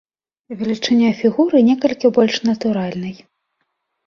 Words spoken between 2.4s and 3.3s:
натуральнай.